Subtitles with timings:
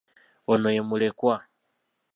[0.51, 1.35] Ono ye mulekwa?